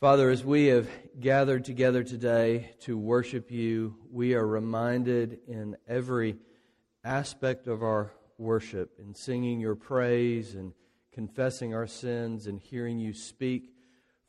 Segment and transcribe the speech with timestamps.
[0.00, 0.88] Father, as we have
[1.20, 6.38] gathered together today to worship you, we are reminded in every
[7.04, 10.72] aspect of our worship, in singing your praise and
[11.12, 13.74] confessing our sins and hearing you speak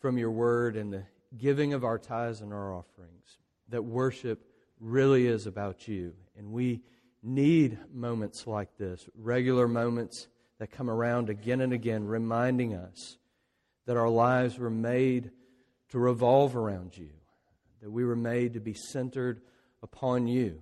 [0.02, 1.06] from your word and the
[1.38, 3.38] giving of our tithes and our offerings,
[3.69, 4.44] that worship
[4.81, 6.13] really is about you.
[6.38, 6.81] And we
[7.24, 10.28] need moments like this, regular moments
[10.60, 13.17] that come around again and again, reminding us
[13.85, 15.31] that our lives were made
[15.92, 17.09] to revolve around you,
[17.81, 19.41] that we were made to be centered
[19.84, 20.62] upon you.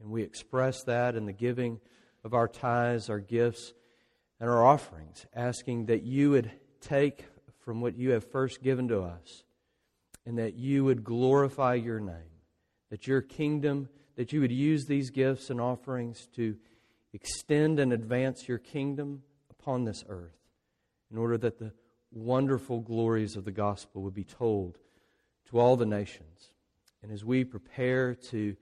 [0.00, 1.80] And we express that in the giving
[2.24, 3.72] of our tithes, our gifts,
[4.40, 7.24] and our offerings, asking that you would take
[7.60, 9.44] from what you have first given to us
[10.26, 12.40] and that you would glorify your name,
[12.90, 16.56] that your kingdom, that you would use these gifts and offerings to
[17.12, 20.36] extend and advance your kingdom upon this earth
[21.10, 21.72] in order that the
[22.14, 24.78] wonderful glories of the gospel would be told
[25.50, 26.50] to all the nations.
[27.02, 28.56] And as we prepare to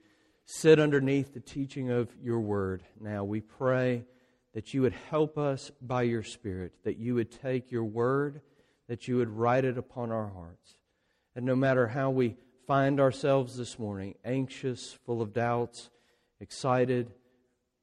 [0.45, 4.03] sit underneath the teaching of your word now, we pray
[4.53, 8.41] that you would help us by your Spirit, that you would take your word,
[8.87, 10.75] that you would write it upon our hearts.
[11.35, 12.35] And no matter how we
[12.67, 15.89] find ourselves this morning, anxious, full of doubts,
[16.39, 17.11] excited,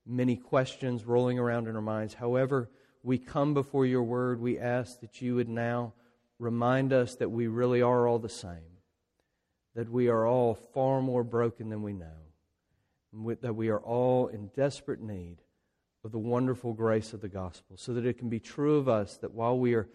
[0.06, 2.70] many questions rolling around in our minds, however,
[3.02, 5.92] we come before your word, we ask that you would now
[6.38, 8.78] remind us that we really are all the same,
[9.74, 14.48] that we are all far more broken than we know, that we are all in
[14.48, 15.38] desperate need
[16.04, 19.16] of the wonderful grace of the gospel, so that it can be true of us
[19.18, 19.88] that while we are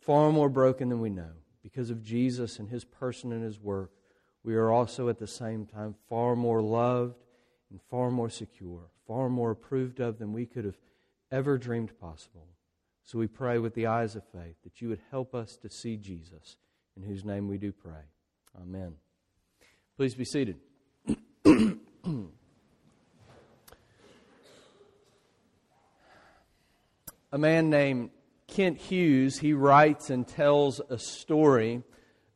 [0.00, 3.90] far more broken than we know, because of Jesus and his person and his work,
[4.44, 7.16] we are also at the same time far more loved
[7.70, 10.78] and far more secure, far more approved of than we could have
[11.30, 12.46] ever dreamed possible.
[13.04, 15.96] So we pray with the eyes of faith that you would help us to see
[15.96, 16.56] Jesus,
[16.96, 18.02] in whose name we do pray.
[18.60, 18.94] Amen.
[19.96, 20.56] Please be seated.
[27.32, 28.10] a man named
[28.48, 31.82] Kent Hughes, he writes and tells a story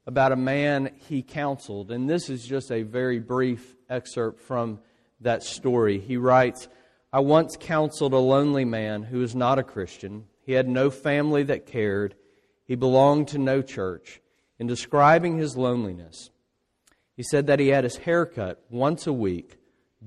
[0.07, 1.91] about a man he counseled.
[1.91, 4.81] And this is just a very brief excerpt from
[5.21, 5.99] that story.
[5.99, 6.69] He writes,
[7.13, 10.27] I once counseled a lonely man who was not a Christian.
[10.47, 12.15] He had no family that cared.
[12.65, 14.21] He belonged to no church.
[14.59, 16.31] In describing his loneliness,
[17.17, 19.59] he said that he had his hair cut once a week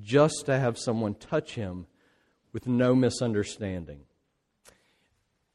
[0.02, 1.88] just to have someone touch him
[2.54, 4.02] with no misunderstanding.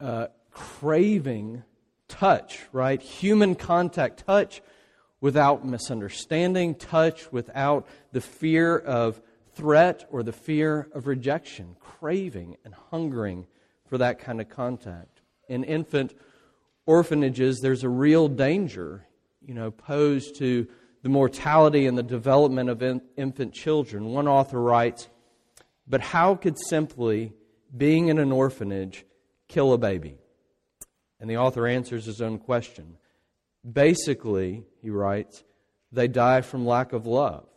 [0.01, 1.63] Uh, craving
[2.09, 3.01] touch, right?
[3.01, 4.61] Human contact, touch
[5.21, 9.21] without misunderstanding, touch without the fear of
[9.59, 13.45] threat or the fear of rejection, craving and hungering
[13.87, 15.21] for that kind of contact.
[15.49, 16.15] In infant
[16.87, 19.05] orphanages, there's a real danger,
[19.43, 20.69] you know, posed to
[21.03, 24.07] the mortality and the development of in, infant children.
[24.07, 25.09] One author writes,
[25.89, 27.33] But how could simply
[27.77, 29.05] being in an orphanage
[29.49, 30.19] kill a baby?
[31.19, 32.97] And the author answers his own question.
[33.69, 35.43] Basically, he writes,
[35.91, 37.49] they die from lack of love.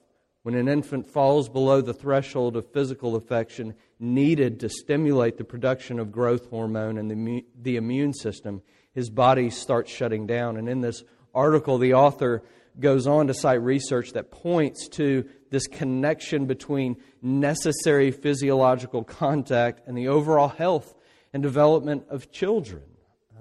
[0.44, 6.00] When an infant falls below the threshold of physical affection needed to stimulate the production
[6.00, 8.64] of growth hormone and the, the immune system,
[8.94, 10.58] his body starts shutting down.
[10.58, 11.04] And in this
[11.34, 12.44] article, the author
[12.80, 19.96] goes on to cite research that points to this connection between necessary physiological contact and
[19.98, 20.96] the overall health
[21.34, 22.84] and development of children,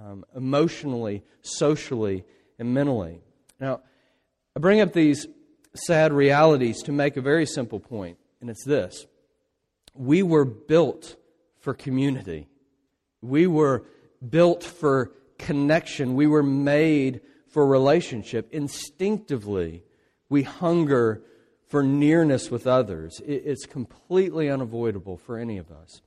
[0.05, 2.25] um, emotionally, socially,
[2.59, 3.21] and mentally.
[3.59, 3.81] Now,
[4.55, 5.27] I bring up these
[5.75, 9.07] sad realities to make a very simple point, and it's this
[9.95, 11.17] we were built
[11.59, 12.49] for community,
[13.21, 13.85] we were
[14.29, 18.49] built for connection, we were made for relationship.
[18.53, 19.83] Instinctively,
[20.29, 21.23] we hunger
[21.69, 23.21] for nearness with others.
[23.27, 26.01] It's completely unavoidable for any of us.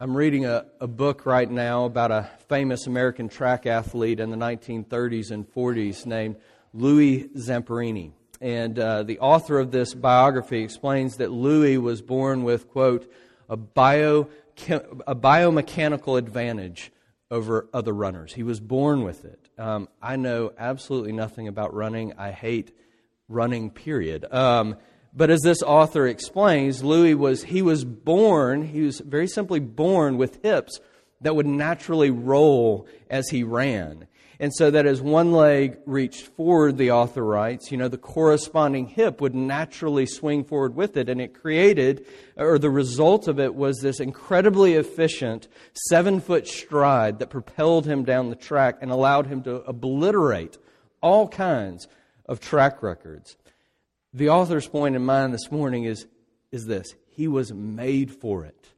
[0.00, 4.36] I'm reading a, a, book right now about a famous American track athlete in the
[4.36, 6.36] 1930s and 40s named
[6.74, 8.10] Louis Zamperini.
[8.42, 13.08] And uh, the author of this biography explains that Louis was born with, quote,
[13.48, 14.28] a, bio,
[15.06, 16.90] a biomechanical advantage
[17.30, 18.32] over other runners.
[18.32, 19.48] He was born with it.
[19.58, 22.14] Um, I know absolutely nothing about running.
[22.18, 22.76] I hate
[23.28, 24.26] running, period.
[24.32, 24.76] Um,
[25.14, 30.18] but as this author explains, Louis was, he was born, he was very simply born
[30.18, 30.80] with hips
[31.20, 34.08] that would naturally roll as he ran.
[34.42, 38.88] And so that as one leg reached forward, the author writes, you know, the corresponding
[38.88, 41.08] hip would naturally swing forward with it.
[41.08, 42.04] And it created,
[42.36, 48.02] or the result of it was this incredibly efficient seven foot stride that propelled him
[48.02, 50.58] down the track and allowed him to obliterate
[51.00, 51.86] all kinds
[52.26, 53.36] of track records.
[54.12, 56.08] The author's point in mind this morning is,
[56.50, 58.70] is this He was made for it,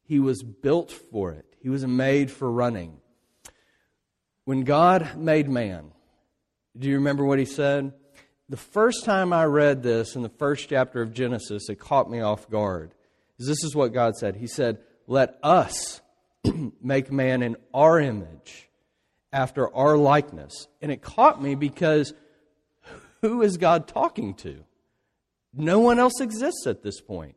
[0.00, 3.00] He was built for it, He was made for running.
[4.48, 5.90] When God made man,
[6.74, 7.92] do you remember what He said?
[8.48, 12.20] The first time I read this in the first chapter of Genesis, it caught me
[12.22, 12.94] off guard.
[13.38, 14.36] This is what God said.
[14.36, 16.00] He said, Let us
[16.82, 18.70] make man in our image,
[19.34, 20.66] after our likeness.
[20.80, 22.14] And it caught me because
[23.20, 24.64] who is God talking to?
[25.52, 27.36] No one else exists at this point.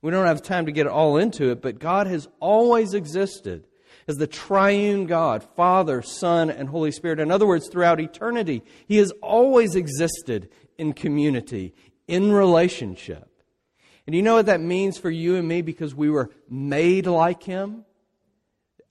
[0.00, 3.66] We don't have time to get all into it, but God has always existed
[4.08, 7.20] as the triune God, Father, Son, and Holy Spirit.
[7.20, 10.48] In other words, throughout eternity, He has always existed
[10.78, 11.74] in community,
[12.06, 13.28] in relationship.
[14.06, 17.42] And you know what that means for you and me because we were made like
[17.42, 17.84] Him?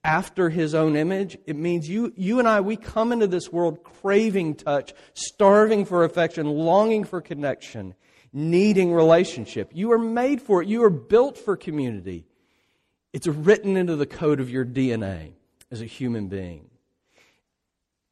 [0.06, 3.82] after his own image, it means you, you and I, we come into this world
[3.82, 7.92] craving touch, starving for affection, longing for connection,
[8.32, 9.72] needing relationship.
[9.74, 10.68] You are made for it.
[10.68, 12.24] You are built for community.
[13.16, 15.32] It's written into the code of your DNA
[15.70, 16.68] as a human being.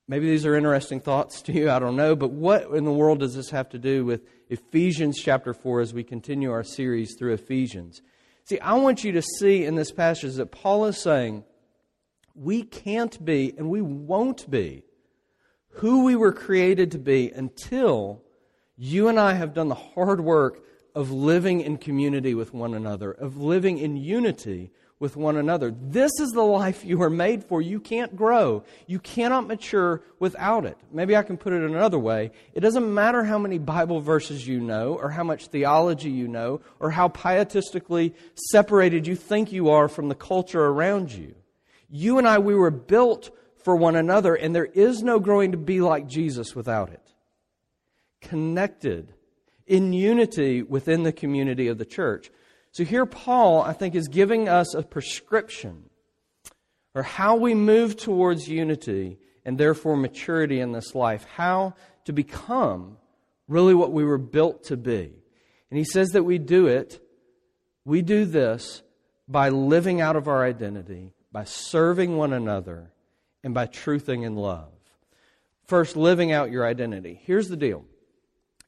[0.09, 3.19] Maybe these are interesting thoughts to you, I don't know, but what in the world
[3.19, 7.35] does this have to do with Ephesians chapter 4 as we continue our series through
[7.35, 8.01] Ephesians?
[8.45, 11.45] See, I want you to see in this passage that Paul is saying,
[12.35, 14.85] we can't be and we won't be
[15.69, 18.23] who we were created to be until
[18.75, 20.65] you and I have done the hard work
[20.95, 24.71] of living in community with one another, of living in unity
[25.05, 25.71] with one another.
[25.71, 27.61] This is the life you are made for.
[27.61, 28.65] You can't grow.
[28.87, 30.79] You cannot mature without it.
[30.91, 32.31] Maybe I can put it another way.
[32.55, 36.63] It doesn't matter how many Bible verses you know, or how much theology you know,
[36.81, 38.15] or how pietistically
[38.51, 41.35] separated you think you are from the culture around you.
[41.91, 43.29] You and I, we were built
[43.63, 47.07] for one another, and there is no growing to be like Jesus without it.
[48.23, 49.13] Connected
[49.67, 52.31] in unity within the community of the church.
[52.75, 55.89] So here, Paul, I think, is giving us a prescription
[56.95, 61.75] or how we move towards unity and therefore maturity in this life, how
[62.05, 62.99] to become
[63.49, 65.13] really what we were built to be.
[65.71, 67.01] And he says that we do it,
[67.87, 68.83] we do this
[69.27, 72.93] by living out of our identity by serving one another
[73.43, 74.71] and by truthing in love.
[75.67, 77.21] First, living out your identity.
[77.25, 77.85] Here's the deal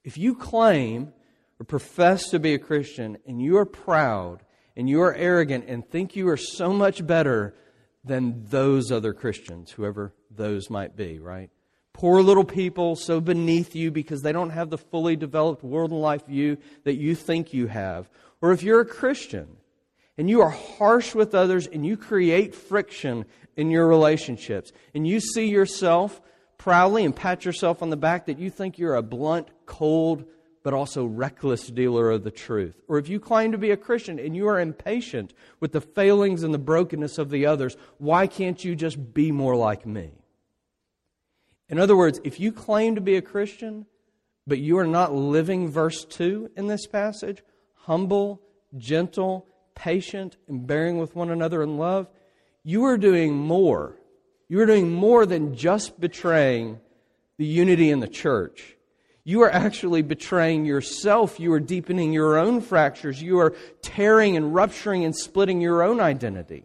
[0.04, 1.12] if you claim
[1.60, 4.42] or profess to be a Christian and you are proud
[4.76, 7.54] and you are arrogant and think you are so much better
[8.04, 11.50] than those other Christians, whoever those might be, right?
[11.92, 16.00] Poor little people so beneath you because they don't have the fully developed world and
[16.00, 18.08] life view that you think you have.
[18.42, 19.56] Or if you're a Christian
[20.18, 23.24] and you are harsh with others and you create friction
[23.56, 26.20] in your relationships and you see yourself
[26.58, 30.26] proudly and pat yourself on the back that you think you're a blunt, cold,
[30.66, 32.74] but also reckless dealer of the truth.
[32.88, 36.42] Or if you claim to be a Christian and you are impatient with the failings
[36.42, 40.10] and the brokenness of the others, why can't you just be more like me?
[41.68, 43.86] In other words, if you claim to be a Christian,
[44.44, 48.42] but you are not living verse 2 in this passage, humble,
[48.76, 49.46] gentle,
[49.76, 52.08] patient, and bearing with one another in love,
[52.64, 53.94] you are doing more.
[54.48, 56.80] You are doing more than just betraying
[57.38, 58.75] the unity in the church.
[59.28, 61.40] You are actually betraying yourself.
[61.40, 63.20] You are deepening your own fractures.
[63.20, 66.64] You are tearing and rupturing and splitting your own identity.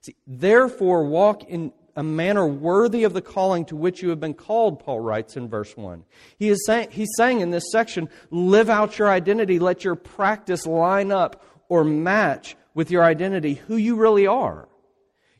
[0.00, 4.34] See, therefore, walk in a manner worthy of the calling to which you have been
[4.34, 6.02] called, Paul writes in verse 1.
[6.36, 9.60] He is saying, he's saying in this section, live out your identity.
[9.60, 14.68] Let your practice line up or match with your identity who you really are.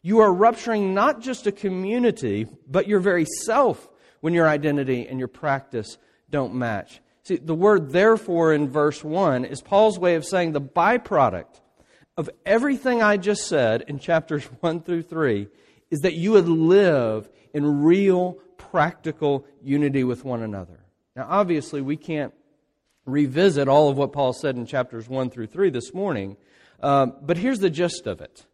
[0.03, 3.89] You are rupturing not just a community, but your very self
[4.21, 5.99] when your identity and your practice
[6.35, 7.01] don't match.
[7.23, 11.61] See, the word therefore in verse 1 is Paul's way of saying the byproduct
[12.17, 15.47] of everything I just said in chapters 1 through 3
[15.93, 20.81] is that you would live in real, practical unity with one another.
[21.15, 22.35] Now, obviously, we can't
[23.07, 26.37] revisit all of what Paul said in chapters 1 through 3 this morning,
[26.81, 28.45] um, but here's the gist of it.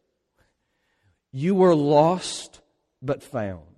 [1.32, 2.60] You were lost
[3.00, 3.69] but found,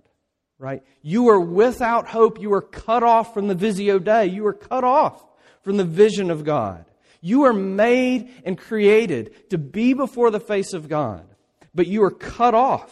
[0.63, 0.81] right?
[1.01, 2.39] You were without hope.
[2.39, 4.27] You were cut off from the Visio Dei.
[4.27, 5.21] You were cut off
[5.61, 6.85] from the vision of God.
[7.19, 11.27] You were made and created to be before the face of God,
[11.75, 12.91] but you were cut off.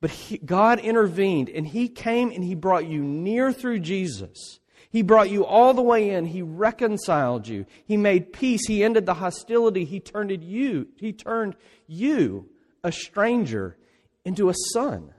[0.00, 4.58] But he, God intervened and He came and He brought you near through Jesus
[4.94, 6.24] he brought you all the way in.
[6.24, 7.66] He reconciled you.
[7.84, 8.60] He made peace.
[8.64, 9.84] He ended the hostility.
[9.84, 11.56] He turned you, he turned
[11.88, 12.48] you,
[12.84, 13.76] a stranger,
[14.24, 15.12] into a son.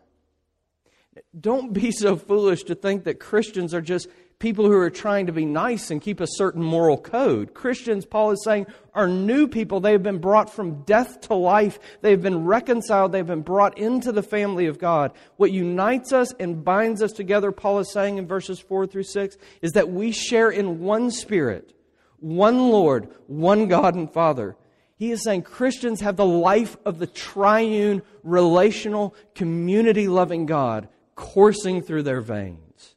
[1.39, 4.07] Don't be so foolish to think that Christians are just
[4.39, 7.53] people who are trying to be nice and keep a certain moral code.
[7.53, 9.79] Christians, Paul is saying, are new people.
[9.79, 11.79] They have been brought from death to life.
[12.01, 13.11] They've been reconciled.
[13.11, 15.13] They've been brought into the family of God.
[15.37, 19.37] What unites us and binds us together, Paul is saying in verses 4 through 6,
[19.61, 21.73] is that we share in one Spirit,
[22.19, 24.57] one Lord, one God and Father.
[24.97, 31.81] He is saying Christians have the life of the triune, relational, community loving God coursing
[31.81, 32.95] through their veins.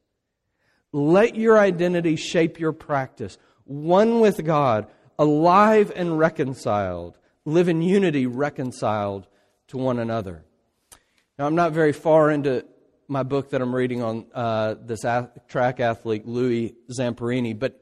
[0.93, 3.39] Let your identity shape your practice.
[3.65, 4.87] One with God,
[5.19, 7.19] alive and reconciled.
[7.45, 9.27] Live in unity, reconciled
[9.69, 10.45] to one another.
[11.39, 12.65] Now, I'm not very far into
[13.07, 15.01] my book that I'm reading on uh, this
[15.49, 17.81] track athlete, Louis Zamperini, but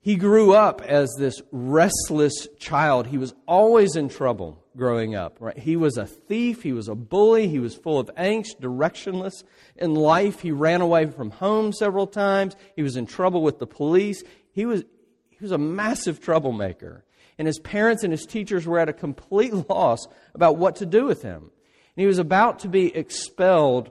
[0.00, 3.06] he grew up as this restless child.
[3.06, 5.36] He was always in trouble growing up.
[5.40, 5.58] Right?
[5.58, 9.44] He was a thief, he was a bully, he was full of angst, directionless
[9.76, 10.40] in life.
[10.40, 12.56] He ran away from home several times.
[12.76, 14.22] He was in trouble with the police.
[14.52, 14.84] He was
[15.28, 17.04] he was a massive troublemaker.
[17.38, 21.04] And his parents and his teachers were at a complete loss about what to do
[21.04, 21.42] with him.
[21.42, 23.90] And he was about to be expelled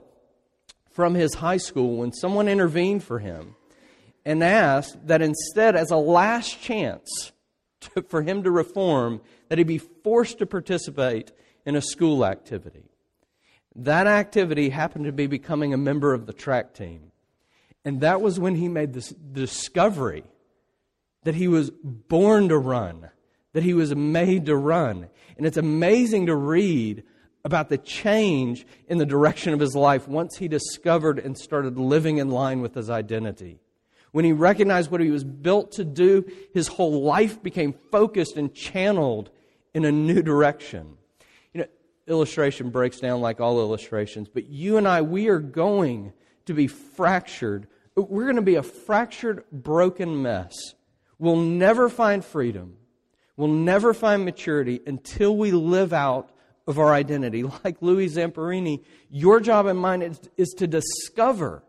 [0.90, 3.54] from his high school when someone intervened for him
[4.24, 7.32] and asked that instead, as a last chance
[7.80, 11.32] to, for him to reform, that he'd be forced to participate
[11.64, 12.90] in a school activity.
[13.74, 17.12] That activity happened to be becoming a member of the track team.
[17.84, 20.24] And that was when he made this discovery
[21.24, 23.10] that he was born to run,
[23.52, 25.08] that he was made to run.
[25.36, 27.04] And it's amazing to read
[27.44, 32.18] about the change in the direction of his life once he discovered and started living
[32.18, 33.60] in line with his identity.
[34.10, 38.54] When he recognized what he was built to do, his whole life became focused and
[38.54, 39.30] channeled
[39.74, 40.96] in a new direction.
[41.52, 41.66] You know,
[42.06, 46.12] illustration breaks down like all illustrations, but you and I, we are going
[46.46, 47.68] to be fractured.
[47.94, 50.54] We're going to be a fractured, broken mess.
[51.18, 52.76] We'll never find freedom.
[53.36, 56.30] We'll never find maturity until we live out
[56.66, 57.44] of our identity.
[57.64, 61.62] Like Louis Zamperini, your job and mine is, is to discover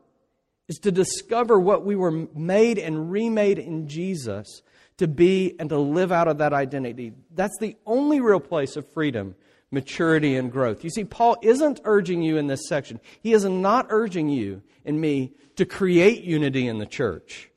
[0.69, 4.61] is to discover what we were made and remade in Jesus
[4.99, 7.13] to be and to live out of that identity.
[7.33, 9.35] That's the only real place of freedom,
[9.71, 10.83] maturity, and growth.
[10.83, 12.99] You see, Paul isn't urging you in this section.
[13.21, 17.49] He is not urging you and me to create unity in the church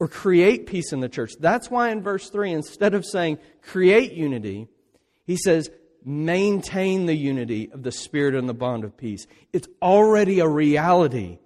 [0.00, 1.32] or create peace in the church.
[1.38, 4.66] That's why in verse 3, instead of saying create unity,
[5.24, 5.70] he says
[6.04, 9.28] maintain the unity of the Spirit and the bond of peace.
[9.52, 11.38] It's already a reality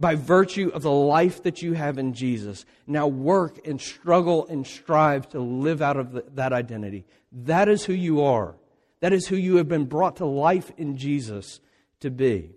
[0.00, 2.64] by virtue of the life that you have in Jesus.
[2.86, 7.04] Now work and struggle and strive to live out of the, that identity.
[7.30, 8.56] That is who you are.
[9.00, 11.60] That is who you have been brought to life in Jesus
[12.00, 12.50] to be.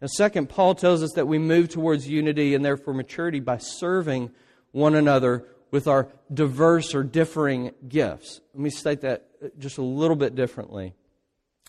[0.00, 4.30] Now, second, Paul tells us that we move towards unity and therefore maturity by serving
[4.72, 8.40] one another with our diverse or differing gifts.
[8.52, 9.26] Let me state that
[9.58, 10.94] just a little bit differently.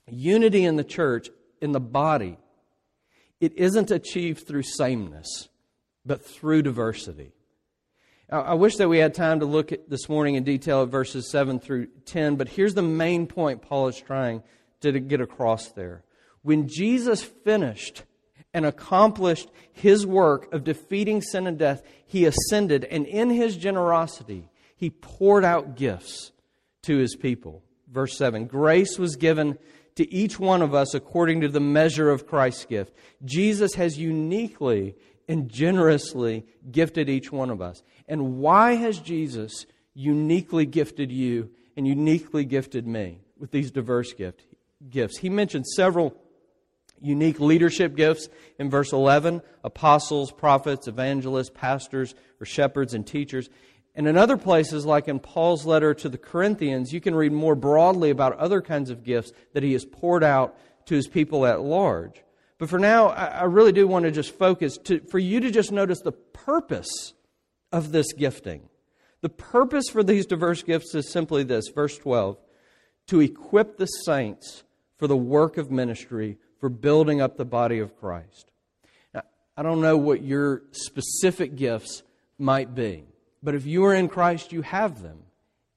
[0.08, 1.30] Unity in the church,
[1.62, 2.38] in the body,
[3.46, 5.50] it isn't achieved through sameness,
[6.04, 7.32] but through diversity.
[8.28, 11.30] I wish that we had time to look at this morning in detail at verses
[11.30, 14.42] 7 through 10, but here's the main point Paul is trying
[14.82, 16.04] to get across there.
[16.42, 18.02] When Jesus finished
[18.52, 24.50] and accomplished his work of defeating sin and death, he ascended, and in his generosity,
[24.76, 26.32] he poured out gifts
[26.82, 27.62] to his people.
[27.92, 29.60] Verse 7 Grace was given
[29.96, 32.94] to each one of us according to the measure of Christ's gift.
[33.24, 34.96] Jesus has uniquely
[35.28, 37.82] and generously gifted each one of us.
[38.08, 44.46] And why has Jesus uniquely gifted you and uniquely gifted me with these diverse gift,
[44.90, 45.18] gifts?
[45.18, 46.16] He mentioned several
[47.02, 53.50] unique leadership gifts in verse 11 apostles, prophets, evangelists, pastors, or shepherds and teachers.
[53.96, 57.56] And in other places, like in Paul's letter to the Corinthians, you can read more
[57.56, 61.62] broadly about other kinds of gifts that he has poured out to his people at
[61.62, 62.22] large.
[62.58, 65.72] But for now, I really do want to just focus to, for you to just
[65.72, 67.14] notice the purpose
[67.72, 68.70] of this gifting.
[69.22, 72.38] The purpose for these diverse gifts is simply this verse 12
[73.08, 74.64] to equip the saints
[74.98, 78.52] for the work of ministry, for building up the body of Christ.
[79.14, 79.24] Now,
[79.58, 82.04] I don't know what your specific gifts
[82.38, 83.06] might be.
[83.46, 85.20] But if you are in Christ, you have them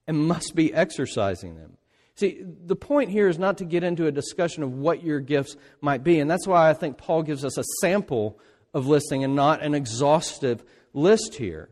[0.07, 1.77] and must be exercising them.
[2.15, 5.55] See, the point here is not to get into a discussion of what your gifts
[5.81, 6.19] might be.
[6.19, 8.41] And that's why I think Paul gives us a sample
[8.75, 11.69] of listing and not an exhaustive list here.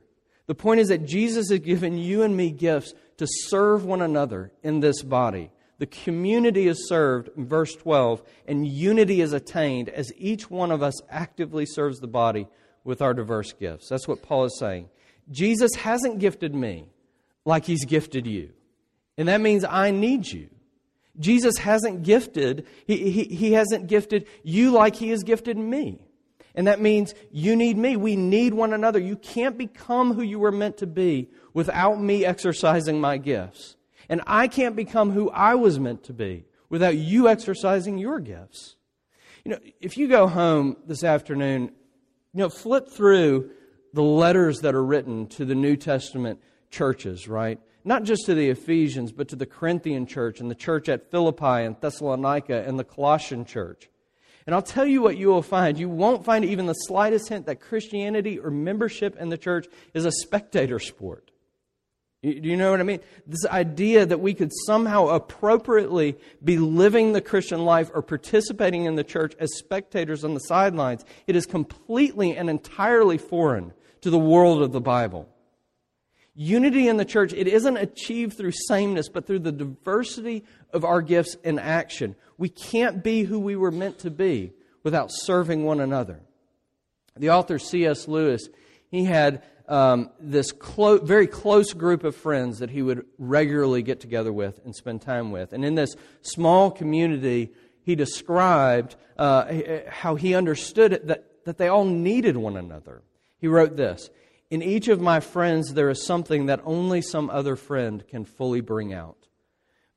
[0.47, 4.53] The point is that Jesus has given you and me gifts to serve one another
[4.63, 5.51] in this body.
[5.79, 10.83] the community is served in verse 12, and unity is attained as each one of
[10.83, 12.49] us actively serves the body
[12.85, 13.89] with our diverse gifts.
[13.89, 14.89] That's what Paul is saying.
[15.31, 16.89] Jesus hasn't gifted me
[17.45, 18.51] like he's gifted you.
[19.19, 20.49] And that means I need you.
[21.19, 25.99] Jesus hasn't gifted, he, he, he hasn't gifted you like he has gifted me.
[26.55, 27.97] And that means you need me.
[27.97, 28.99] We need one another.
[28.99, 33.77] You can't become who you were meant to be without me exercising my gifts.
[34.09, 38.77] And I can't become who I was meant to be without you exercising your gifts.
[39.45, 41.73] You know, if you go home this afternoon,
[42.33, 43.51] you know, flip through
[43.97, 46.39] the letters that are written to the New Testament
[46.71, 47.59] churches, right?
[47.83, 51.65] Not just to the Ephesians, but to the Corinthian church and the church at Philippi
[51.65, 53.89] and Thessalonica and the Colossian church.
[54.45, 55.79] And I'll tell you what you will find.
[55.79, 60.05] You won't find even the slightest hint that Christianity or membership in the church is
[60.05, 61.31] a spectator sport.
[62.23, 63.01] Do you know what I mean?
[63.27, 68.97] This idea that we could somehow appropriately be living the Christian life or participating in
[68.97, 73.73] the church as spectators on the sidelines, it is completely and entirely foreign
[74.07, 75.29] to the world of the Bible.
[76.37, 81.03] Unity in the church, it isn't achieved through sameness, but through the diversity of our
[81.03, 82.15] gifts in action.
[82.39, 84.53] We can't be who we were meant to be
[84.85, 86.21] without serving one another.
[87.17, 88.07] The author C.S.
[88.07, 88.49] Lewis,
[88.93, 93.99] he had um, this clo- very close group of friends that he would regularly get
[93.99, 95.53] together with and spend time with.
[95.53, 97.51] And in this small community,
[97.83, 99.53] he described uh,
[99.89, 103.03] how he understood that, that they all needed one another.
[103.39, 104.11] He wrote this
[104.49, 108.61] in each of my friends, there is something that only some other friend can fully
[108.61, 109.27] bring out.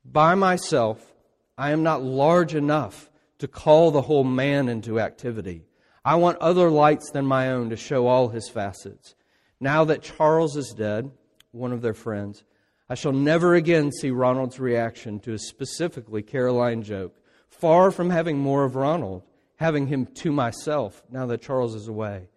[0.03, 1.13] By myself,
[1.58, 5.65] I am not large enough to call the whole man into activity.
[6.03, 9.13] I want other lights than my own to show all his facets.
[9.60, 11.12] Now that Charles is dead,
[11.51, 12.43] one of their friends,
[12.89, 17.15] I shall never again see Ronald's reaction to a specifically Caroline joke.
[17.50, 19.22] Far from having more of Ronald,
[19.58, 22.29] having him to myself now that Charles is away,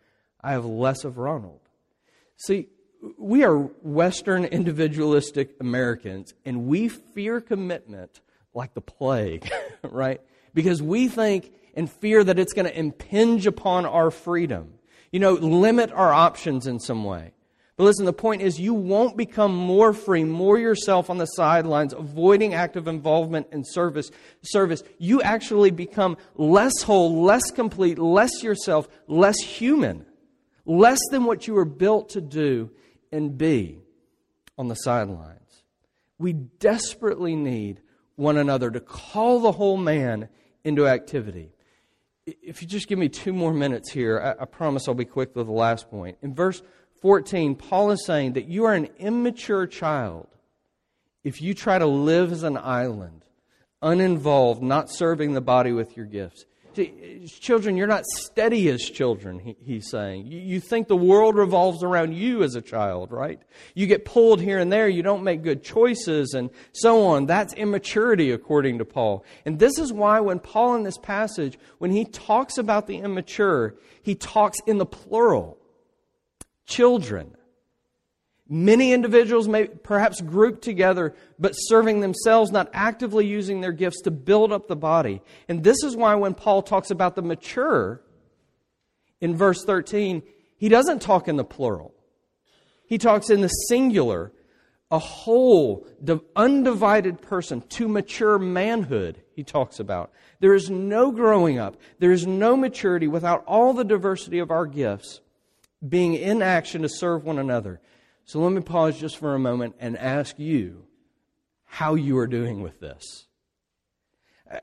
[0.42, 1.61] I have less of Ronald.
[2.37, 2.68] See,
[3.18, 8.20] we are Western individualistic Americans, and we fear commitment
[8.55, 9.50] like the plague,
[9.83, 10.20] right?
[10.55, 14.74] Because we think and fear that it's going to impinge upon our freedom,
[15.11, 17.33] you know, limit our options in some way.
[17.76, 21.94] But listen, the point is you won't become more free, more yourself on the sidelines,
[21.94, 24.11] avoiding active involvement in service.
[24.42, 24.83] Service.
[24.98, 30.05] You actually become less whole, less complete, less yourself, less human
[30.64, 32.70] less than what you were built to do
[33.11, 33.83] and be
[34.57, 35.62] on the sidelines.
[36.18, 37.81] We desperately need
[38.16, 40.29] one another to call the whole man
[40.64, 41.53] into activity.
[42.27, 45.35] If you just give me two more minutes here, I, I promise I'll be quick
[45.35, 46.18] with the last point.
[46.22, 46.62] In verse
[47.01, 50.29] 14, Paul is saying that you are an immature child
[51.25, 53.25] if you try to live as an island,
[53.81, 56.44] uninvolved, not serving the body with your gifts.
[56.74, 60.26] See, children, you're not steady as children, he, he's saying.
[60.26, 63.40] You, you think the world revolves around you as a child, right?
[63.74, 67.26] You get pulled here and there, you don't make good choices, and so on.
[67.26, 69.24] That's immaturity, according to Paul.
[69.44, 73.74] And this is why, when Paul in this passage, when he talks about the immature,
[74.02, 75.58] he talks in the plural
[76.64, 77.37] children.
[78.55, 84.11] Many individuals may perhaps group together, but serving themselves, not actively using their gifts to
[84.11, 85.23] build up the body.
[85.49, 88.03] And this is why when Paul talks about the mature
[89.23, 90.23] in verse 13,
[90.59, 91.95] he doesn't talk in the plural.
[92.85, 94.33] He talks in the singular,
[94.91, 95.87] a whole,
[96.37, 100.12] undivided person to mature manhood, he talks about.
[100.41, 104.67] There is no growing up, there is no maturity without all the diversity of our
[104.67, 105.23] gifts
[105.88, 107.81] being in action to serve one another.
[108.24, 110.85] So let me pause just for a moment and ask you
[111.64, 113.26] how you are doing with this.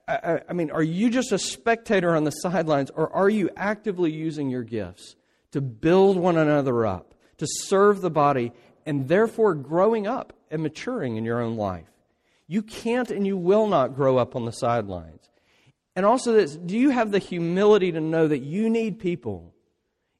[0.07, 3.49] I, I, I, mean, are you just a spectator on the sidelines, or are you
[3.57, 5.15] actively using your gifts
[5.51, 8.51] to build one another up, to serve the body,
[8.85, 11.89] and therefore growing up and maturing in your own life?
[12.47, 15.29] You can't and you will not grow up on the sidelines.
[15.95, 19.53] And also, this do you have the humility to know that you need people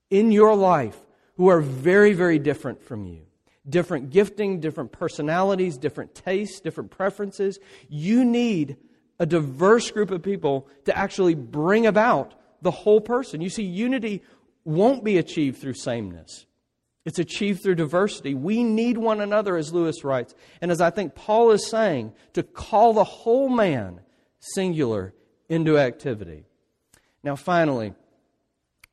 [0.10, 0.98] in your life
[1.38, 3.29] who are very, very different from you?
[3.70, 7.60] Different gifting, different personalities, different tastes, different preferences.
[7.88, 8.78] You need
[9.20, 13.42] a diverse group of people to actually bring about the whole person.
[13.42, 14.24] You see, unity
[14.64, 16.46] won't be achieved through sameness.
[17.06, 18.34] It's achieved through diversity.
[18.34, 20.36] We need one another, as Lewis writes.
[20.62, 24.02] And as I think Paul is saying, to call the whole man,
[24.40, 25.14] singular,
[25.48, 26.46] into activity.
[27.24, 27.94] Now, finally,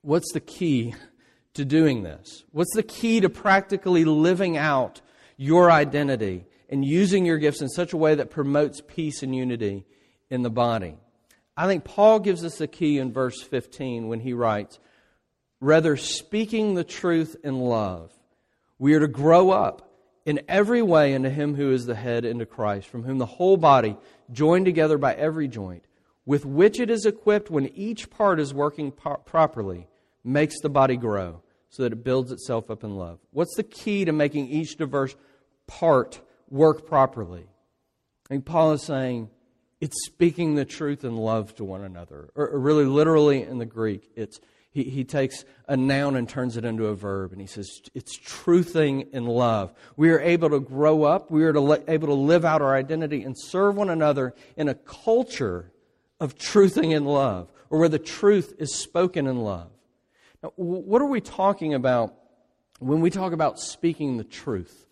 [0.02, 0.94] what's the key
[1.56, 2.44] to doing this?
[2.52, 5.00] What's the key to practically living out
[5.36, 9.84] your identity and using your gifts in such a way that promotes peace and unity
[10.30, 10.96] in the body.
[11.56, 14.78] I think Paul gives us the key in verse 15 when he writes,
[15.60, 18.12] Rather, speaking the truth in love,
[18.78, 19.90] we are to grow up
[20.26, 23.56] in every way into Him who is the head, into Christ, from whom the whole
[23.56, 23.96] body,
[24.30, 25.86] joined together by every joint,
[26.26, 29.88] with which it is equipped when each part is working properly,
[30.24, 33.18] makes the body grow so that it builds itself up in love.
[33.30, 35.16] What's the key to making each diverse
[35.66, 37.46] part work properly?
[38.26, 39.30] I think Paul is saying
[39.80, 42.30] it's speaking the truth in love to one another.
[42.34, 46.64] Or, really, literally in the Greek, it's he, he takes a noun and turns it
[46.64, 49.72] into a verb, and he says it's truthing in love.
[49.96, 52.74] We are able to grow up, we are to le- able to live out our
[52.74, 55.72] identity and serve one another in a culture
[56.20, 59.70] of truthing in love, or where the truth is spoken in love.
[60.42, 62.14] Now, what are we talking about
[62.78, 64.86] when we talk about speaking the truth?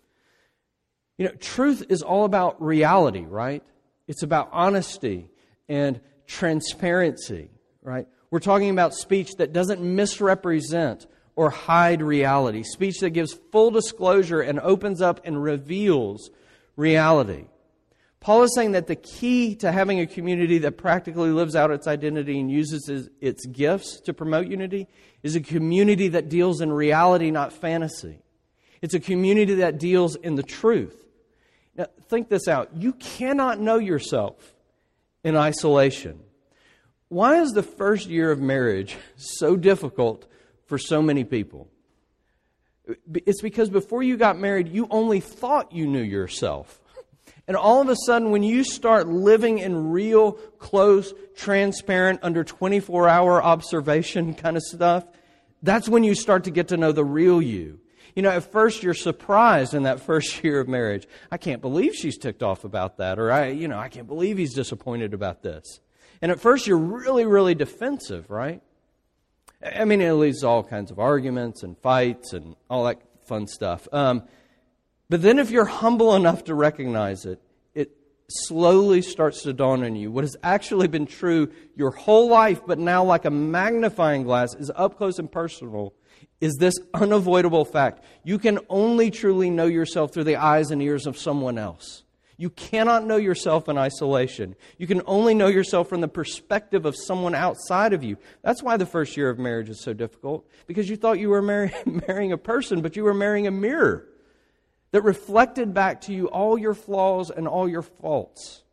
[1.17, 3.63] You know, truth is all about reality, right?
[4.07, 5.29] It's about honesty
[5.69, 7.49] and transparency,
[7.81, 8.07] right?
[8.31, 14.41] We're talking about speech that doesn't misrepresent or hide reality, speech that gives full disclosure
[14.41, 16.29] and opens up and reveals
[16.75, 17.45] reality.
[18.25, 21.85] Paul is saying that the key to having a community that practically lives out its
[21.85, 24.87] identity and uses its gifts to promote unity
[25.21, 28.23] is a community that deals in reality, not fantasy.
[28.81, 31.05] It's a community that deals in the truth.
[31.75, 32.71] Now, think this out.
[32.75, 34.55] You cannot know yourself
[35.23, 36.19] in isolation.
[37.09, 40.25] Why is the first year of marriage so difficult
[40.65, 41.69] for so many people?
[43.13, 46.81] It's because before you got married, you only thought you knew yourself.
[47.47, 53.07] And all of a sudden, when you start living in real, close, transparent, under 24
[53.07, 55.05] hour observation kind of stuff,
[55.61, 57.79] that's when you start to get to know the real you.
[58.15, 61.07] You know, at first you're surprised in that first year of marriage.
[61.31, 64.37] I can't believe she's ticked off about that, or I, you know, I can't believe
[64.37, 65.81] he's disappointed about this.
[66.21, 68.61] And at first you're really, really defensive, right?
[69.63, 73.47] I mean, it leads to all kinds of arguments and fights and all that fun
[73.47, 73.87] stuff.
[73.91, 74.23] Um,
[75.09, 77.39] but then, if you're humble enough to recognize it,
[77.75, 77.91] it
[78.27, 80.11] slowly starts to dawn on you.
[80.11, 84.71] What has actually been true your whole life, but now, like a magnifying glass, is
[84.75, 85.93] up close and personal,
[86.41, 88.03] is this unavoidable fact.
[88.23, 92.03] You can only truly know yourself through the eyes and ears of someone else.
[92.37, 94.55] You cannot know yourself in isolation.
[94.77, 98.17] You can only know yourself from the perspective of someone outside of you.
[98.41, 101.43] That's why the first year of marriage is so difficult, because you thought you were
[101.43, 104.07] marry- marrying a person, but you were marrying a mirror
[104.95, 108.63] that reflected back to you all your flaws and all your faults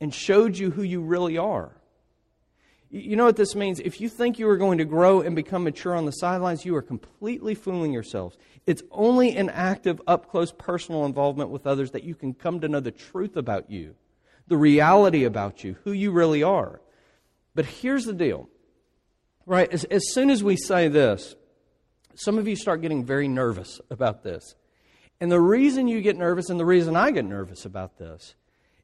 [0.00, 1.70] and showed you who you really are.
[2.90, 3.78] You know what this means?
[3.78, 6.74] If you think you are going to grow and become mature on the sidelines, you
[6.74, 8.36] are completely fooling yourselves.
[8.66, 12.68] It's only in active, up close personal involvement with others that you can come to
[12.68, 13.94] know the truth about you,
[14.48, 16.80] the reality about you, who you really are.
[17.54, 18.48] But here's the deal,
[19.46, 19.72] right?
[19.72, 21.36] As, as soon as we say this,
[22.16, 24.56] some of you start getting very nervous about this.
[25.20, 28.34] And the reason you get nervous and the reason I get nervous about this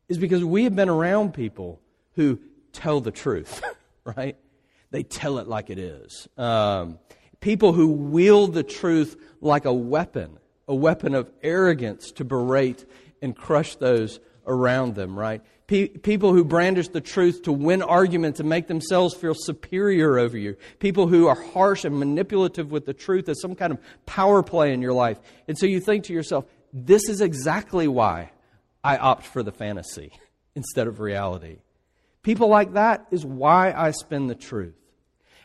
[0.09, 1.81] is because we have been around people
[2.15, 2.39] who
[2.73, 3.63] tell the truth.
[4.05, 4.37] right?
[4.91, 6.29] They tell it like it is.
[6.37, 6.99] Um,
[7.41, 12.85] people who wield the truth like a weapon, a weapon of arrogance to berate
[13.23, 15.43] and crush those around them, right?
[15.67, 20.37] Pe- people who brandish the truth to win arguments and make themselves feel superior over
[20.37, 20.57] you.
[20.79, 24.73] People who are harsh and manipulative with the truth as some kind of power play
[24.73, 25.19] in your life.
[25.49, 28.33] And so you think to yourself, this is exactly why
[28.83, 30.13] I opt for the fantasy
[30.55, 31.59] instead of reality.
[32.23, 34.75] People like that is why I spin the truth.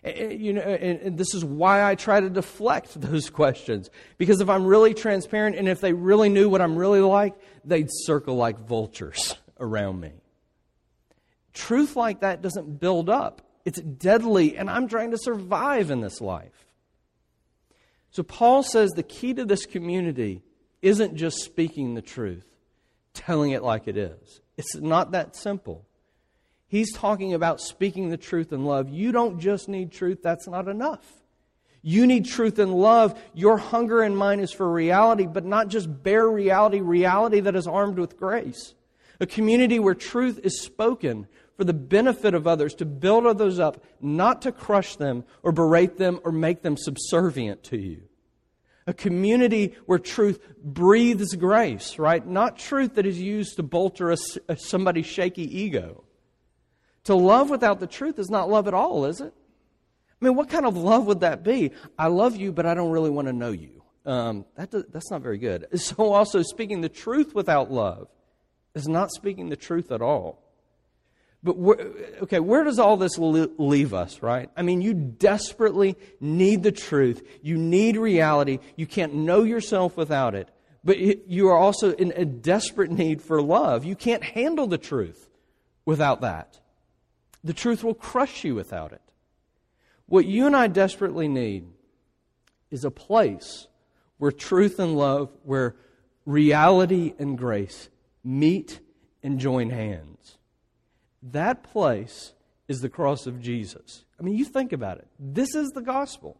[0.04, 3.90] You know, and this is why I try to deflect those questions.
[4.18, 7.36] Because if I'm really transparent and if they really knew what I'm really like,
[7.66, 10.12] they'd circle like vultures around me.
[11.54, 16.22] Truth like that doesn't build up, it's deadly, and I'm trying to survive in this
[16.22, 16.66] life.
[18.12, 20.42] So, Paul says the key to this community
[20.82, 22.46] isn't just speaking the truth,
[23.14, 24.42] telling it like it is.
[24.58, 25.86] It's not that simple.
[26.70, 28.90] He's talking about speaking the truth in love.
[28.90, 31.04] You don't just need truth, that's not enough.
[31.82, 33.20] You need truth and love.
[33.34, 37.68] Your hunger and mine is for reality, but not just bare reality, reality that is
[37.68, 38.76] armed with grace.
[39.20, 41.28] A community where truth is spoken
[41.58, 45.98] for the benefit of others, to build others up, not to crush them or berate
[45.98, 48.04] them or make them subservient to you.
[48.88, 52.26] A community where truth breathes grace, right?
[52.26, 56.06] Not truth that is used to bolster a, somebody's shaky ego.
[57.10, 59.34] To love without the truth is not love at all, is it?
[60.22, 61.72] I mean, what kind of love would that be?
[61.98, 63.82] I love you, but I don't really want to know you.
[64.06, 65.66] Um, that that's not very good.
[65.80, 68.10] So, also, speaking the truth without love
[68.76, 70.44] is not speaking the truth at all.
[71.42, 71.56] But
[72.22, 74.52] okay, where does all this leave us, right?
[74.56, 77.28] I mean, you desperately need the truth.
[77.42, 78.60] You need reality.
[78.76, 80.48] You can't know yourself without it.
[80.84, 83.84] But you are also in a desperate need for love.
[83.84, 85.28] You can't handle the truth
[85.86, 86.60] without that.
[87.44, 89.02] The truth will crush you without it.
[90.08, 91.68] What you and I desperately need
[92.72, 93.68] is a place
[94.18, 95.76] where truth and love, where
[96.26, 97.90] reality and grace
[98.24, 98.80] meet
[99.24, 100.38] and join hands.
[101.22, 102.34] That place
[102.68, 104.04] is the cross of Jesus.
[104.20, 105.08] I mean, you think about it.
[105.18, 106.38] This is the gospel.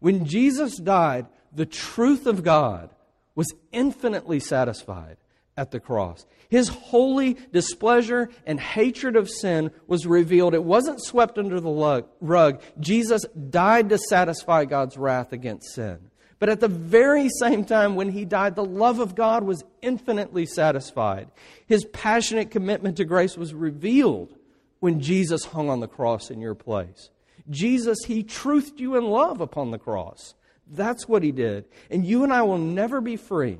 [0.00, 2.90] When Jesus died, the truth of God
[3.34, 5.16] was infinitely satisfied
[5.56, 6.26] at the cross.
[6.48, 10.54] His holy displeasure and hatred of sin was revealed.
[10.54, 12.62] It wasn't swept under the rug.
[12.78, 16.10] Jesus died to satisfy God's wrath against sin.
[16.38, 20.44] But at the very same time, when he died, the love of God was infinitely
[20.44, 21.30] satisfied.
[21.66, 24.34] His passionate commitment to grace was revealed
[24.80, 27.10] when Jesus hung on the cross in your place.
[27.48, 30.34] Jesus, he truthed you in love upon the cross.
[30.66, 31.66] That's what he did.
[31.90, 33.58] And you and I will never be free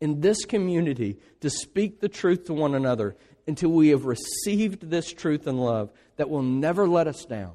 [0.00, 5.12] in this community to speak the truth to one another until we have received this
[5.12, 7.54] truth and love that will never let us down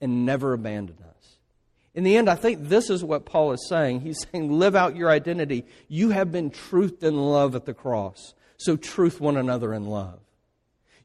[0.00, 1.36] and never abandon us.
[1.94, 4.00] In the end, I think this is what Paul is saying.
[4.00, 5.64] He's saying, Live out your identity.
[5.86, 10.18] You have been truthed in love at the cross, so truth one another in love.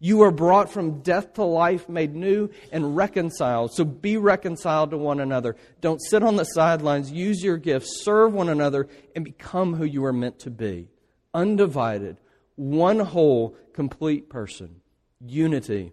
[0.02, 3.74] You are brought from death to life, made new, and reconciled.
[3.74, 5.58] So be reconciled to one another.
[5.82, 7.12] Don't sit on the sidelines.
[7.12, 8.04] Use your gifts.
[8.04, 10.88] Serve one another and become who you are meant to be.
[11.34, 12.18] Undivided,
[12.56, 14.80] one whole, complete person.
[15.20, 15.92] Unity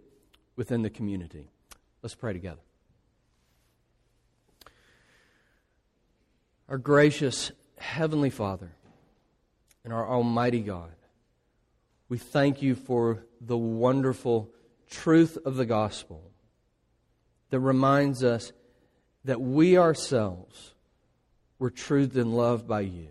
[0.55, 1.49] within the community.
[2.01, 2.61] Let's pray together.
[6.69, 8.73] Our gracious Heavenly Father
[9.85, 10.93] and our Almighty God,
[12.09, 14.51] we thank you for the wonderful
[14.89, 16.31] truth of the gospel
[17.51, 18.53] that reminds us
[19.25, 20.75] that we ourselves
[21.59, 23.09] were truthed and loved by you.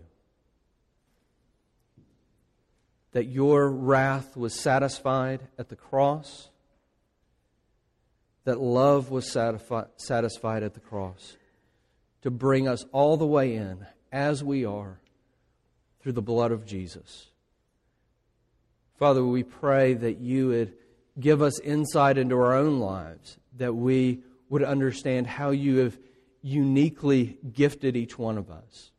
[3.12, 6.48] That your wrath was satisfied at the cross,
[8.44, 11.36] that love was satisfied at the cross
[12.22, 15.00] to bring us all the way in as we are
[16.00, 17.26] through the blood of Jesus.
[18.98, 20.74] Father, we pray that you would
[21.20, 25.98] give us insight into our own lives, that we would understand how you have
[26.42, 28.90] uniquely gifted each one of us.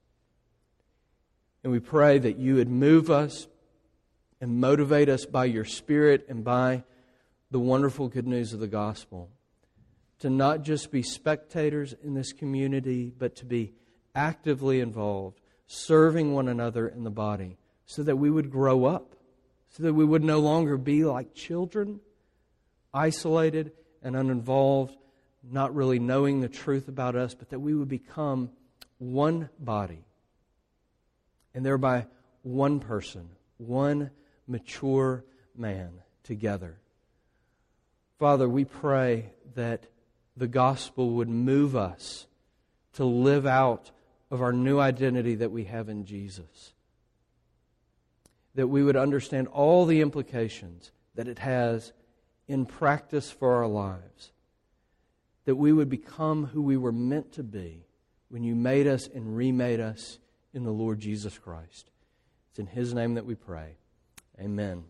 [1.63, 3.47] And we pray that you would move us
[4.39, 6.83] and motivate us by your Spirit and by
[7.49, 9.29] the wonderful good news of the gospel
[10.19, 13.73] to not just be spectators in this community, but to be
[14.15, 19.16] actively involved, serving one another in the body, so that we would grow up
[19.69, 21.99] so that we would no longer be like children,
[22.93, 24.95] isolated and uninvolved,
[25.43, 28.49] not really knowing the truth about us, but that we would become
[28.97, 30.03] one body
[31.53, 32.05] and thereby
[32.43, 34.11] one person, one
[34.47, 35.23] mature
[35.55, 35.91] man
[36.23, 36.77] together.
[38.19, 39.85] Father, we pray that
[40.35, 42.27] the gospel would move us
[42.93, 43.91] to live out
[44.31, 46.73] of our new identity that we have in Jesus
[48.57, 51.93] that we would understand all the implications that it has
[52.47, 54.31] in practice for our lives.
[55.45, 57.85] That we would become who we were meant to be
[58.29, 60.17] when you made us and remade us
[60.55, 61.91] in the Lord Jesus Christ.
[62.49, 63.77] It's in His name that we pray.
[64.41, 64.85] Amen.